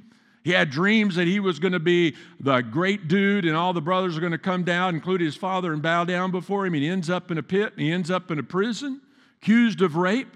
[0.44, 3.82] He had dreams that he was going to be the great dude and all the
[3.82, 6.74] brothers are going to come down, including his father, and bow down before him.
[6.74, 9.02] He ends up in a pit and he ends up in a prison,
[9.42, 10.36] accused of rape.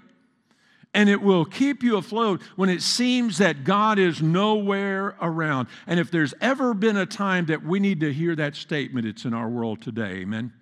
[0.94, 5.68] And it will keep you afloat when it seems that God is nowhere around.
[5.86, 9.26] And if there's ever been a time that we need to hear that statement, it's
[9.26, 10.20] in our world today.
[10.20, 10.52] Amen.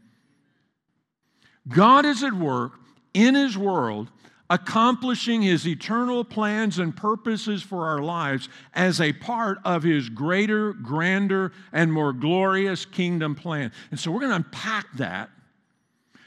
[1.68, 2.81] God is at work
[3.12, 4.11] in His world,
[4.50, 10.72] accomplishing His eternal plans and purposes for our lives as a part of His greater,
[10.72, 13.72] grander, and more glorious kingdom plan.
[13.90, 15.31] And so we're going to unpack that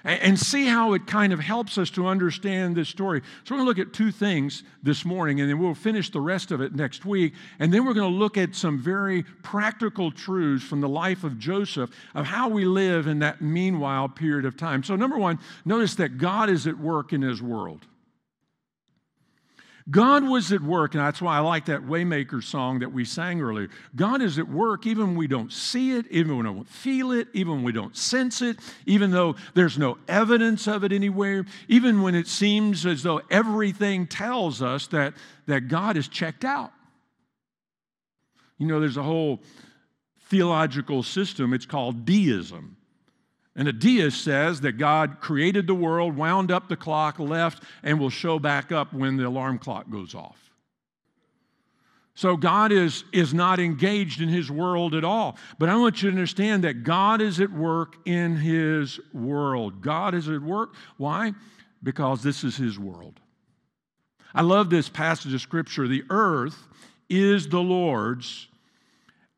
[0.07, 3.21] and see how it kind of helps us to understand this story.
[3.43, 6.21] So, we're going to look at two things this morning, and then we'll finish the
[6.21, 7.33] rest of it next week.
[7.59, 11.37] And then we're going to look at some very practical truths from the life of
[11.37, 14.81] Joseph of how we live in that meanwhile period of time.
[14.81, 17.85] So, number one, notice that God is at work in his world.
[19.89, 23.41] God was at work, and that's why I like that Waymaker song that we sang
[23.41, 23.69] earlier.
[23.95, 27.11] God is at work even when we don't see it, even when we don't feel
[27.13, 31.45] it, even when we don't sense it, even though there's no evidence of it anywhere,
[31.69, 35.13] even when it seems as though everything tells us that,
[35.45, 36.73] that God is checked out.
[38.57, 39.41] You know, there's a whole
[40.29, 42.76] theological system, it's called deism.
[43.57, 47.99] And a deist says that God created the world, wound up the clock, left, and
[47.99, 50.37] will show back up when the alarm clock goes off.
[52.13, 55.37] So God is, is not engaged in his world at all.
[55.57, 59.81] But I want you to understand that God is at work in his world.
[59.81, 60.75] God is at work.
[60.97, 61.33] Why?
[61.81, 63.19] Because this is his world.
[64.35, 65.87] I love this passage of scripture.
[65.87, 66.57] The earth
[67.09, 68.47] is the Lord's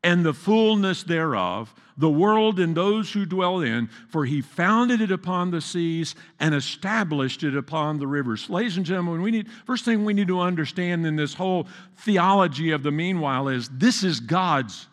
[0.02, 5.10] and the fullness thereof, the world and those who dwell in, for he founded it
[5.10, 8.48] upon the seas and established it upon the rivers.
[8.48, 11.66] Ladies and gentlemen, we need first thing we need to understand in this whole
[11.98, 14.86] theology of the meanwhile is this is God's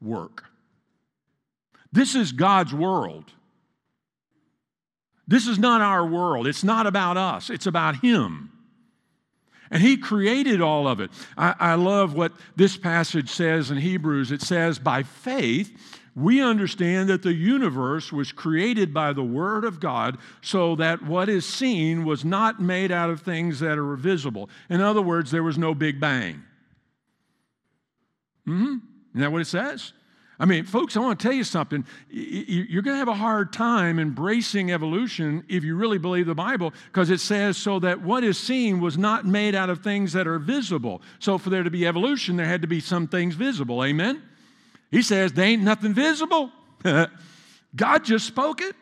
[0.00, 0.44] work.
[1.92, 3.32] This is God's world.
[5.26, 6.46] This is not our world.
[6.46, 7.50] It's not about us.
[7.50, 8.50] It's about him.
[9.70, 11.10] And he created all of it.
[11.36, 14.32] I, I, love what this passage says in Hebrews.
[14.32, 15.76] It says, By faith,
[16.14, 21.28] we understand that the universe was created by the Word of God, so that what
[21.28, 24.50] is seen was not made out of things that are visible.
[24.68, 26.42] In other words, there was no Big Bang.
[28.48, 28.76] Mm-hmm.
[29.10, 29.92] Isn't that what it says?
[30.40, 31.84] I mean, folks, I want to tell you something.
[32.10, 36.72] You're going to have a hard time embracing evolution if you really believe the Bible,
[36.86, 40.28] because it says, so that what is seen was not made out of things that
[40.28, 41.02] are visible.
[41.18, 43.82] So, for there to be evolution, there had to be some things visible.
[43.82, 44.22] Amen?
[44.92, 46.52] He says, there ain't nothing visible.
[47.76, 48.76] God just spoke it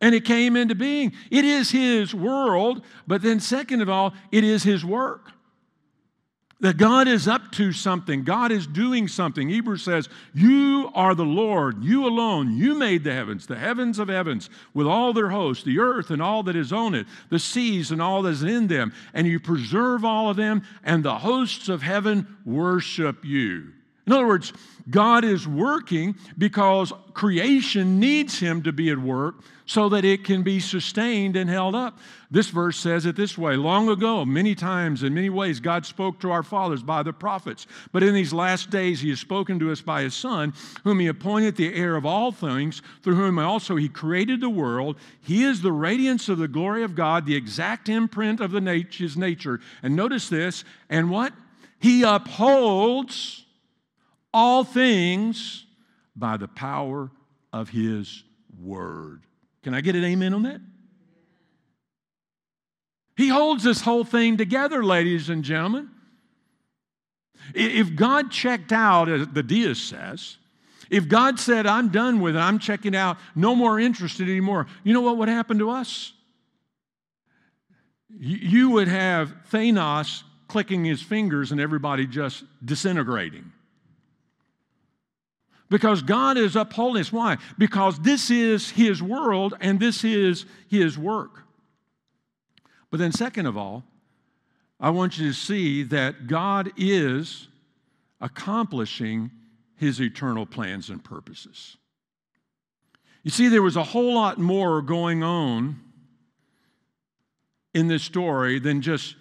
[0.00, 1.12] and it came into being.
[1.30, 5.32] It is His world, but then, second of all, it is His work.
[6.62, 8.22] That God is up to something.
[8.22, 9.48] God is doing something.
[9.48, 12.56] Hebrews says, You are the Lord, you alone.
[12.56, 16.22] You made the heavens, the heavens of heavens, with all their hosts, the earth and
[16.22, 18.92] all that is on it, the seas and all that is in them.
[19.12, 23.72] And you preserve all of them, and the hosts of heaven worship you.
[24.06, 24.52] In other words,
[24.90, 30.42] God is working because creation needs Him to be at work so that it can
[30.42, 31.98] be sustained and held up.
[32.30, 36.18] This verse says it this way Long ago, many times, in many ways, God spoke
[36.20, 37.68] to our fathers by the prophets.
[37.92, 41.06] But in these last days, He has spoken to us by His Son, whom He
[41.06, 44.96] appointed the heir of all things, through whom also He created the world.
[45.20, 48.94] He is the radiance of the glory of God, the exact imprint of the nat-
[48.94, 49.60] His nature.
[49.80, 51.32] And notice this, and what?
[51.78, 53.41] He upholds
[54.32, 55.64] all things
[56.16, 57.10] by the power
[57.52, 58.24] of his
[58.60, 59.22] word.
[59.62, 60.60] Can I get an amen on that?
[63.16, 65.90] He holds this whole thing together, ladies and gentlemen.
[67.54, 70.38] If God checked out, as the deist says,
[70.90, 74.92] if God said, I'm done with it, I'm checking out, no more interested anymore, you
[74.92, 76.12] know what would happen to us?
[78.18, 83.52] You would have Thanos clicking his fingers and everybody just disintegrating.
[85.72, 87.02] Because God is upholding.
[87.06, 87.38] Why?
[87.56, 91.44] Because this is His world and this is His work.
[92.90, 93.82] But then, second of all,
[94.78, 97.48] I want you to see that God is
[98.20, 99.30] accomplishing
[99.74, 101.78] His eternal plans and purposes.
[103.22, 105.80] You see, there was a whole lot more going on
[107.72, 109.16] in this story than just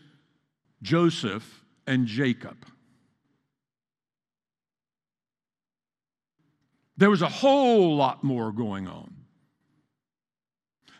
[0.81, 2.57] Joseph and Jacob.
[7.01, 9.11] There was a whole lot more going on.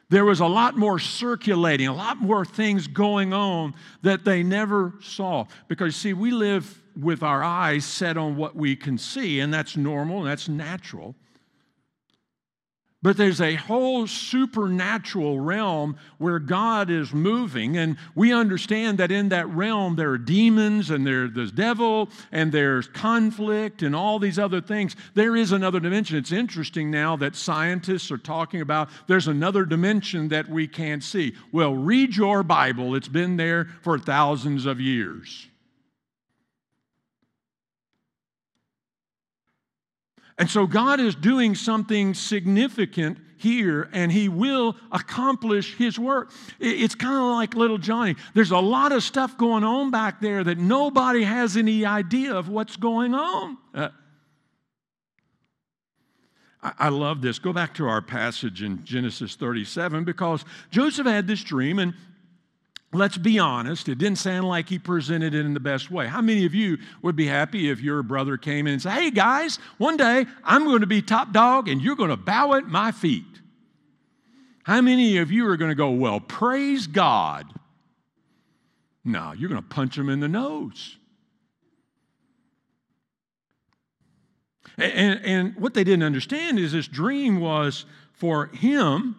[0.10, 4.96] There was a lot more circulating, a lot more things going on that they never
[5.00, 5.46] saw.
[5.68, 9.78] Because, see, we live with our eyes set on what we can see, and that's
[9.78, 11.14] normal and that's natural.
[13.04, 19.30] But there's a whole supernatural realm where God is moving, and we understand that in
[19.30, 24.38] that realm there are demons and there's the devil and there's conflict and all these
[24.38, 24.96] other things.
[25.16, 26.16] There is another dimension.
[26.16, 31.34] It's interesting now that scientists are talking about there's another dimension that we can't see.
[31.52, 35.48] Well, read your Bible, it's been there for thousands of years.
[40.42, 46.32] And so God is doing something significant here, and He will accomplish His work.
[46.60, 48.16] It's kind of like little Johnny.
[48.34, 52.50] There's a lot of stuff going on back there that nobody has any idea of
[52.50, 53.60] what's going on.
[53.72, 53.90] Uh,
[56.64, 57.38] I love this.
[57.38, 61.94] Go back to our passage in Genesis 37 because Joseph had this dream, and
[62.94, 66.08] let's be honest, it didn't sound like he presented it in the best way.
[66.08, 69.12] How many of you would be happy if your brother came in and said, Hey
[69.12, 72.68] guys, one day I'm going to be top dog and you're going to bow at
[72.68, 73.24] my feet?
[74.64, 77.48] How many of you are going to go, Well, praise God?
[79.04, 80.98] No, you're going to punch him in the nose.
[84.78, 89.16] And, and what they didn't understand is this dream was for him,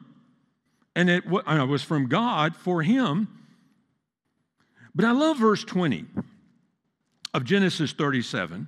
[0.95, 3.42] and it was from God for him
[4.95, 6.07] but I love verse 20
[7.35, 8.67] of Genesis 37.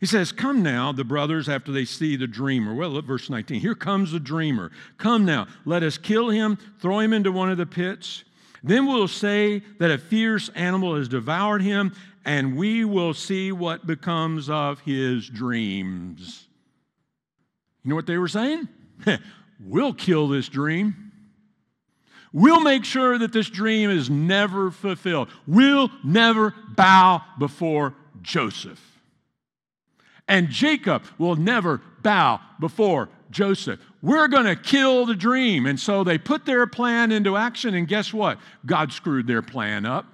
[0.00, 2.74] He says, Come now, the brothers, after they see the dreamer.
[2.74, 3.60] Well, look, verse 19.
[3.60, 4.70] Here comes the dreamer.
[4.96, 8.24] Come now, let us kill him, throw him into one of the pits.
[8.62, 13.86] Then we'll say that a fierce animal has devoured him, and we will see what
[13.86, 16.48] becomes of his dreams.
[17.84, 18.68] You know what they were saying?
[19.60, 21.07] we'll kill this dream.
[22.32, 25.28] We'll make sure that this dream is never fulfilled.
[25.46, 28.80] We'll never bow before Joseph.
[30.26, 33.80] And Jacob will never bow before Joseph.
[34.02, 35.66] We're going to kill the dream.
[35.66, 38.38] And so they put their plan into action, and guess what?
[38.66, 40.06] God screwed their plan up.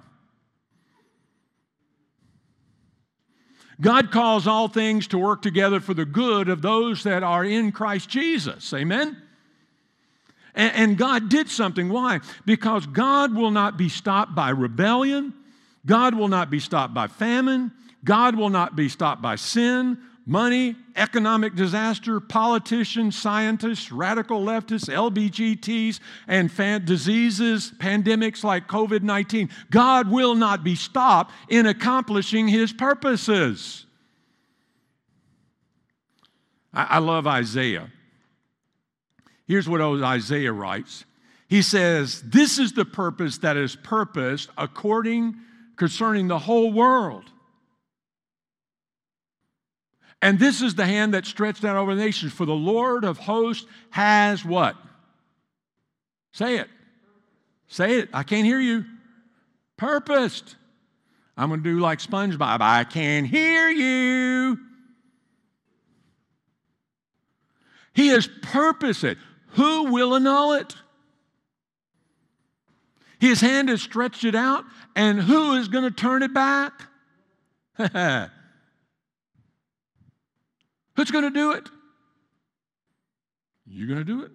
[3.81, 7.73] God calls all things to work together for the good of those that are in
[7.73, 8.73] Christ Jesus.
[8.73, 9.21] Amen?
[10.55, 11.89] And, and God did something.
[11.89, 12.21] Why?
[12.45, 15.33] Because God will not be stopped by rebellion,
[15.85, 17.71] God will not be stopped by famine,
[18.03, 25.99] God will not be stopped by sin, money, economic disaster, politicians, scientists, radical leftists, LBGTs,
[26.27, 29.49] and fan- diseases, pandemics like COVID 19.
[29.69, 33.85] God will not be stopped in accomplishing his purposes.
[36.73, 37.91] I, I love Isaiah.
[39.47, 41.05] Here's what Isaiah writes.
[41.47, 45.35] He says, This is the purpose that is purposed according
[45.75, 47.25] concerning the whole world.
[50.21, 52.33] And this is the hand that stretched out over the nations.
[52.33, 54.75] For the Lord of hosts has what?
[56.31, 56.67] Say it.
[57.67, 58.09] Say it.
[58.11, 58.85] I can't hear you.
[59.77, 60.55] Purposed.
[61.37, 62.57] I'm going to do like SpongeBob.
[62.61, 64.57] I can't hear you.
[67.93, 69.17] He has purposed it.
[69.55, 70.75] Who will annul it?
[73.19, 76.73] His hand has stretched it out, and who is going to turn it back?
[80.95, 81.69] Who's going to do it?
[83.65, 84.31] You're going to do it.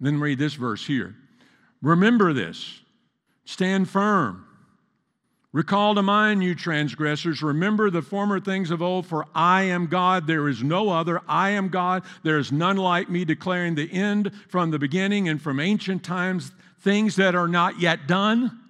[0.00, 1.14] Then read this verse here.
[1.82, 2.80] Remember this,
[3.44, 4.46] stand firm.
[5.52, 10.28] Recall to mind, you transgressors, remember the former things of old, for I am God,
[10.28, 11.20] there is no other.
[11.26, 15.42] I am God, there is none like me, declaring the end from the beginning and
[15.42, 18.60] from ancient times, things that are not yet done.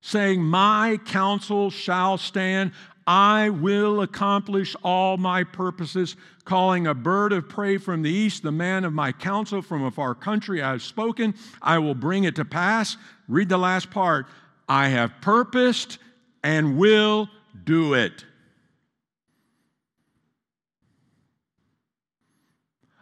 [0.00, 2.72] Saying, My counsel shall stand,
[3.06, 8.52] I will accomplish all my purposes, calling a bird of prey from the east, the
[8.52, 10.62] man of my counsel from a far country.
[10.62, 12.96] I have spoken, I will bring it to pass.
[13.28, 14.26] Read the last part.
[14.70, 15.98] I have purposed
[16.44, 17.28] and will
[17.64, 18.24] do it.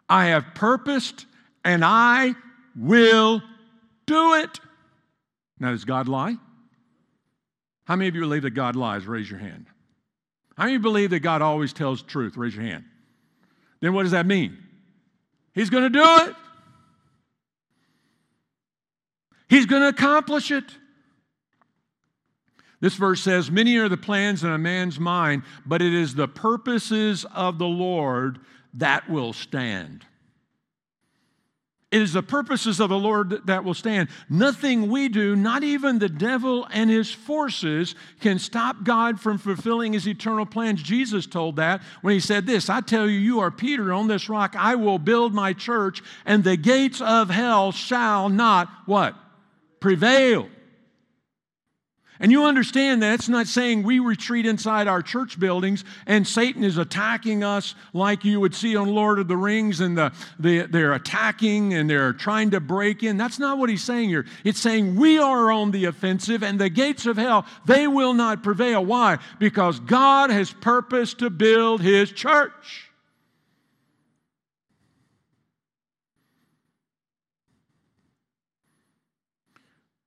[0.08, 1.26] I have purposed
[1.66, 2.34] and I
[2.74, 3.42] will
[4.06, 4.60] do it.
[5.60, 6.36] Now, does God lie?
[7.84, 9.04] How many of you believe that God lies?
[9.06, 9.66] Raise your hand.
[10.56, 12.38] How many believe that God always tells truth?
[12.38, 12.84] Raise your hand.
[13.80, 14.56] Then what does that mean?
[15.52, 16.34] He's going to do it.
[19.50, 20.64] He's going to accomplish it.
[22.80, 26.28] This verse says, Many are the plans in a man's mind, but it is the
[26.28, 28.38] purposes of the Lord
[28.74, 30.04] that will stand.
[31.90, 34.10] It is the purposes of the Lord that will stand.
[34.28, 39.94] Nothing we do, not even the devil and his forces, can stop God from fulfilling
[39.94, 40.82] his eternal plans.
[40.82, 44.28] Jesus told that when he said this I tell you, you are Peter, on this
[44.28, 49.16] rock I will build my church, and the gates of hell shall not what?
[49.80, 50.48] Prevail.
[52.20, 56.64] And you understand that it's not saying we retreat inside our church buildings and Satan
[56.64, 60.62] is attacking us like you would see on Lord of the Rings and the, the,
[60.62, 63.16] they're attacking and they're trying to break in.
[63.16, 64.26] That's not what he's saying here.
[64.42, 68.42] It's saying we are on the offensive and the gates of hell, they will not
[68.42, 68.84] prevail.
[68.84, 69.18] Why?
[69.38, 72.87] Because God has purposed to build his church.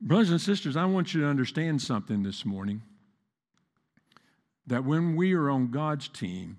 [0.01, 2.81] Brothers and sisters, I want you to understand something this morning
[4.65, 6.57] that when we are on God's team,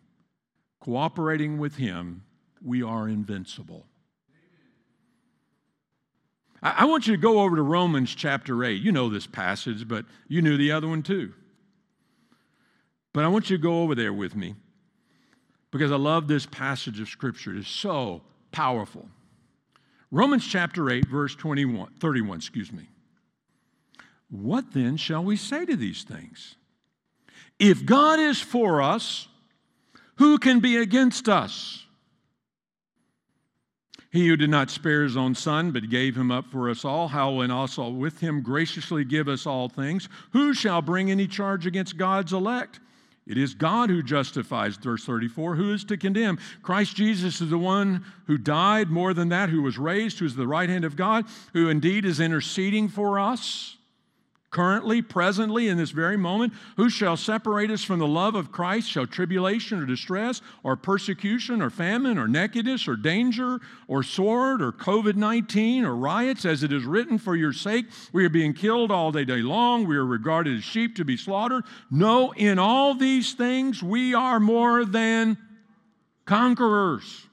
[0.81, 2.23] cooperating with Him,
[2.65, 3.87] we are invincible.
[6.63, 8.81] I, want you to go over to Romans chapter 8.
[8.81, 11.33] You know this passage, but you knew the other one too.
[13.13, 14.55] But I want you to go over there with me
[15.73, 17.57] because I love this passage of Scripture.
[17.57, 18.23] It's so
[18.53, 19.09] powerful.
[20.13, 22.89] Romans chapter 8, verse 21, 31, excuse me.
[24.33, 26.57] What then shall we say to these things?
[27.59, 29.29] If God is for us,
[30.17, 31.85] who can be against us?
[34.11, 37.09] He who did not spare his own son, but gave him up for us all,
[37.09, 40.09] how will also with him graciously give us all things?
[40.33, 42.81] Who shall bring any charge against God's elect?
[43.27, 45.57] It is God who justifies, verse 34.
[45.57, 46.39] Who is to condemn?
[46.63, 50.37] Christ Jesus is the one who died, more than that, who was raised, who is
[50.37, 53.77] the right hand of God, who indeed is interceding for us
[54.53, 56.53] currently, presently, in this very moment?
[56.77, 58.89] Who shall separate us from the love of Christ?
[58.89, 64.71] Shall tribulation or distress or persecution or famine or nakedness or danger or sword or
[64.71, 66.45] COVID 19 or riots?
[66.45, 69.89] As it is written, For your sake we are being killed all day, day long.
[69.89, 71.65] We are regarded as sheep to be slaughtered.
[71.91, 75.39] No, in all these things we are more than
[76.27, 77.27] conquerors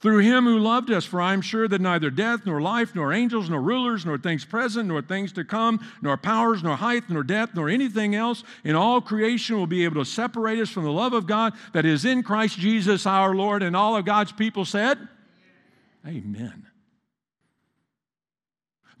[0.00, 1.04] through him who loved us.
[1.04, 4.44] For I am sure that neither death, nor life, nor angels, nor rulers, nor things
[4.44, 8.74] present, nor things to come, nor powers, nor height, nor depth, nor anything else in
[8.74, 12.04] all creation will be able to separate us from the love of God that is
[12.04, 13.62] in Christ Jesus our Lord.
[13.62, 14.98] And all of God's people said,
[16.06, 16.66] Amen.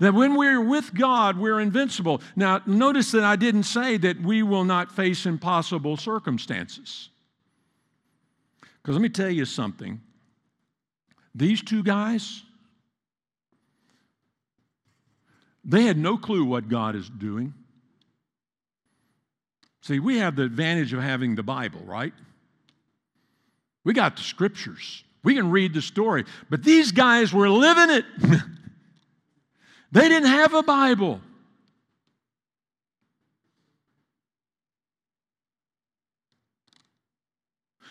[0.00, 2.20] That when we're with God, we're invincible.
[2.36, 7.08] Now, notice that I didn't say that we will not face impossible circumstances.
[8.60, 10.00] Because let me tell you something
[11.34, 12.42] these two guys,
[15.64, 17.54] they had no clue what God is doing.
[19.82, 22.12] See, we have the advantage of having the Bible, right?
[23.84, 25.04] We got the scriptures.
[25.22, 26.24] We can read the story.
[26.50, 28.04] But these guys were living it.
[29.92, 31.20] they didn't have a Bible.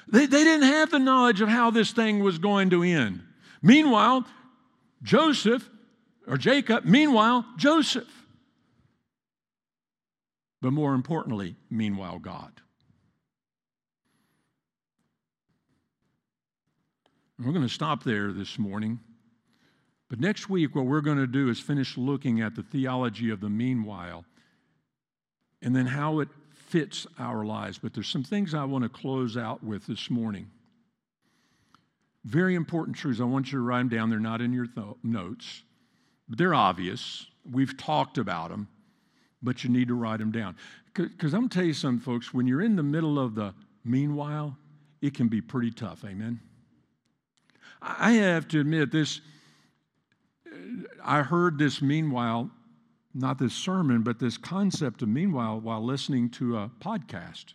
[0.09, 3.23] They, they didn't have the knowledge of how this thing was going to end.
[3.67, 4.25] Meanwhile,
[5.03, 5.69] Joseph,
[6.25, 8.07] or Jacob, meanwhile, Joseph.
[10.61, 12.53] But more importantly, meanwhile, God.
[17.39, 18.99] we're going to stop there this morning.
[20.09, 23.41] But next week, what we're going to do is finish looking at the theology of
[23.41, 24.23] the meanwhile
[25.61, 27.77] and then how it fits our lives.
[27.77, 30.49] But there's some things I want to close out with this morning.
[32.27, 33.21] Very important truths.
[33.21, 34.09] I want you to write them down.
[34.09, 35.63] They're not in your th- notes,
[36.27, 37.25] but they're obvious.
[37.49, 38.67] We've talked about them,
[39.41, 40.57] but you need to write them down.
[40.93, 43.53] Because I'm going to tell you something, folks, when you're in the middle of the
[43.85, 44.57] meanwhile,
[45.01, 46.03] it can be pretty tough.
[46.03, 46.41] Amen?
[47.81, 49.21] I have to admit, this,
[51.01, 52.51] I heard this meanwhile,
[53.13, 57.53] not this sermon, but this concept of meanwhile while listening to a podcast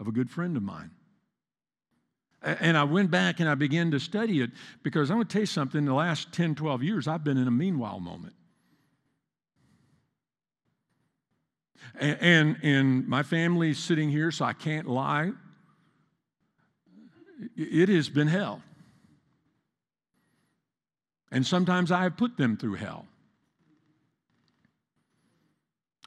[0.00, 0.92] of a good friend of mine.
[2.46, 4.52] And I went back and I began to study it
[4.84, 5.78] because I'm going to tell you something.
[5.78, 8.34] In the last 10, 12 years, I've been in a meanwhile moment.
[11.98, 15.32] And, and, my family's sitting here, so I can't lie.
[17.56, 18.62] It has been hell.
[21.32, 23.06] And sometimes I have put them through hell.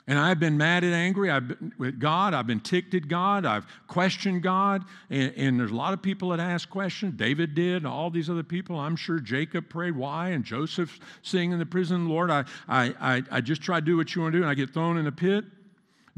[0.09, 2.33] And I've been mad and angry I've been, with God.
[2.33, 3.45] I've been ticked at God.
[3.45, 4.83] I've questioned God.
[5.11, 7.13] And, and, there's a lot of people that ask questions.
[7.15, 8.79] David did, and all these other people.
[8.79, 10.29] I'm sure Jacob prayed, why?
[10.29, 13.97] And Joseph singing in the prison, Lord, I, I, I, I just try to do
[13.97, 15.45] what you want to do, and I get thrown in a pit.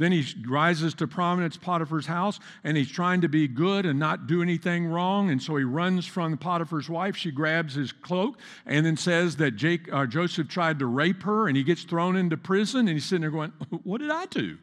[0.02, 4.26] Then he rises to prominence Potiphar's house and he's trying to be good and not
[4.26, 5.30] do anything wrong.
[5.30, 7.16] And so he runs from Potiphar's wife.
[7.16, 11.48] She grabs his cloak and then says that Jake, uh, Joseph tried to rape her
[11.48, 12.88] and he gets thrown into prison.
[12.88, 13.52] And he's sitting there going,
[13.84, 14.58] What did I do?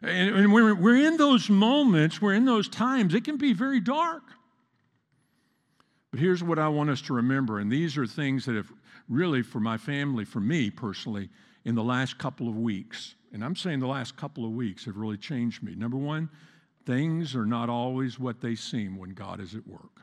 [0.00, 4.22] And, we're, we're in those moments, we're in those times, it can be very dark.
[6.16, 8.72] But here's what I want us to remember, and these are things that have
[9.06, 11.28] really, for my family, for me personally,
[11.66, 14.96] in the last couple of weeks, and I'm saying the last couple of weeks have
[14.96, 15.74] really changed me.
[15.74, 16.30] Number one,
[16.86, 20.00] things are not always what they seem when God is at work.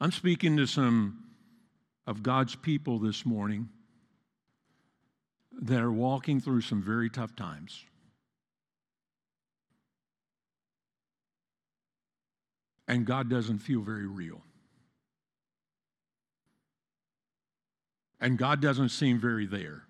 [0.00, 1.24] I'm speaking to some
[2.06, 3.70] of God's people this morning
[5.62, 7.86] that are walking through some very tough times.
[12.90, 14.42] And God doesn't feel very real.
[18.20, 19.84] And God doesn't seem very there.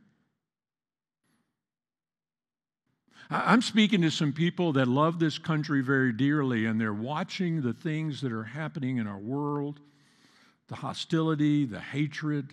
[3.30, 7.72] I'm speaking to some people that love this country very dearly, and they're watching the
[7.72, 9.80] things that are happening in our world
[10.68, 12.52] the hostility, the hatred,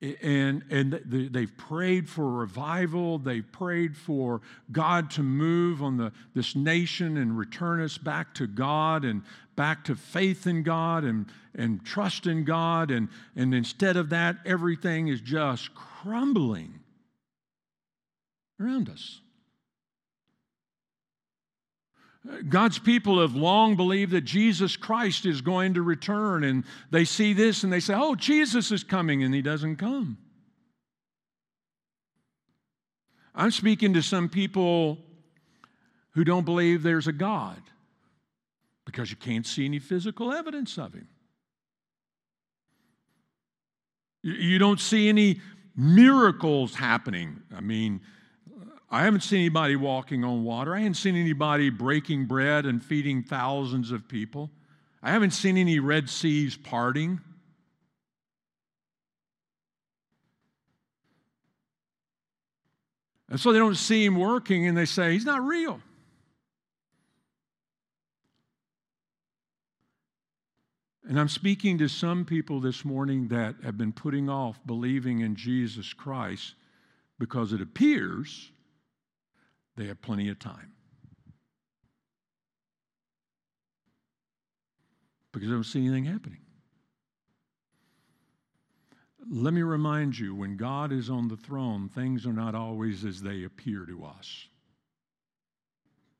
[0.00, 3.18] and, and they've prayed for revival.
[3.18, 4.40] They've prayed for
[4.70, 9.22] God to move on the, this nation and return us back to God and
[9.56, 12.92] back to faith in God and, and trust in God.
[12.92, 16.78] And, and instead of that, everything is just crumbling
[18.60, 19.20] around us.
[22.48, 27.32] God's people have long believed that Jesus Christ is going to return, and they see
[27.32, 30.18] this and they say, Oh, Jesus is coming, and he doesn't come.
[33.34, 34.98] I'm speaking to some people
[36.10, 37.62] who don't believe there's a God
[38.84, 41.08] because you can't see any physical evidence of him.
[44.22, 45.40] You don't see any
[45.76, 47.42] miracles happening.
[47.54, 48.00] I mean,
[48.90, 50.74] I haven't seen anybody walking on water.
[50.74, 54.50] I haven't seen anybody breaking bread and feeding thousands of people.
[55.02, 57.20] I haven't seen any Red Seas parting.
[63.28, 65.80] And so they don't see him working and they say, He's not real.
[71.06, 75.36] And I'm speaking to some people this morning that have been putting off believing in
[75.36, 76.54] Jesus Christ
[77.18, 78.50] because it appears
[79.78, 80.72] they have plenty of time.
[85.32, 86.40] Because I don't see anything happening.
[89.30, 93.22] Let me remind you when God is on the throne, things are not always as
[93.22, 94.48] they appear to us.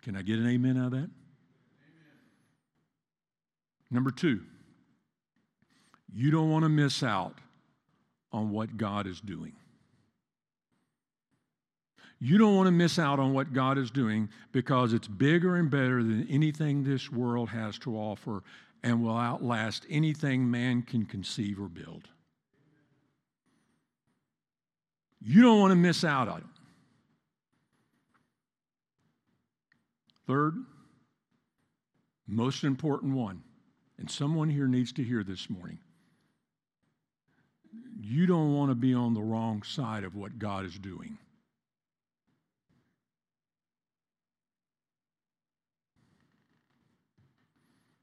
[0.02, 0.98] Can I get an amen out of that?
[0.98, 1.10] Amen.
[3.90, 4.42] Number two,
[6.14, 7.38] you don't want to miss out
[8.30, 9.54] on what God is doing.
[12.20, 15.70] You don't want to miss out on what God is doing because it's bigger and
[15.70, 18.42] better than anything this world has to offer
[18.82, 22.08] and will outlast anything man can conceive or build.
[25.20, 26.44] You don't want to miss out on it.
[30.26, 30.54] Third,
[32.26, 33.42] most important one,
[33.98, 35.78] and someone here needs to hear this morning.
[38.00, 41.18] You don't want to be on the wrong side of what God is doing.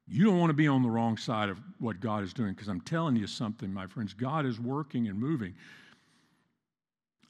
[0.07, 2.67] You don't want to be on the wrong side of what God is doing because
[2.67, 4.13] I'm telling you something, my friends.
[4.13, 5.55] God is working and moving.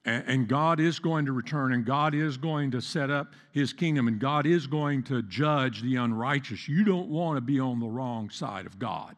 [0.07, 4.07] And, God is going to return, and God is going to set up his kingdom,
[4.07, 6.67] and God is going to judge the unrighteous.
[6.69, 9.15] You don't want to be on the wrong side of God.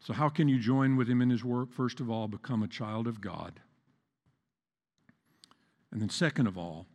[0.00, 1.70] So, how can you join with him in his work?
[1.70, 3.60] First of all, become a child of God.
[5.92, 6.86] And then, second of all,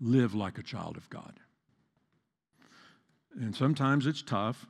[0.00, 1.40] live like a child of God.
[3.40, 4.66] And sometimes it's tough.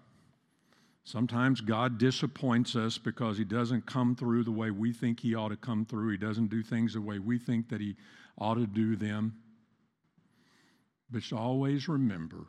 [1.05, 5.49] Sometimes God disappoints us because He doesn't come through the way we think He ought
[5.49, 6.11] to come through.
[6.11, 7.97] He doesn't do things the way we think that He
[8.37, 9.37] ought to do them.
[11.11, 12.45] But always remember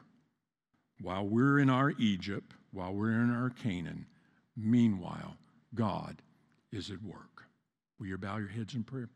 [1.02, 4.06] while we're in our Egypt, while we're in our Canaan,
[4.58, 5.38] meanwhile,
[5.74, 6.22] God
[6.72, 7.46] is at work.
[7.98, 9.10] Will you bow your heads in prayer?